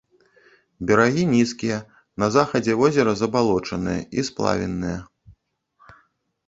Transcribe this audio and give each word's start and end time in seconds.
Берагі 0.91 1.25
нізкія, 1.33 1.77
на 2.23 2.31
захадзе 2.37 2.73
возера 2.81 3.11
забалочаныя 3.21 4.01
і 4.19 4.27
сплавінныя. 4.31 4.99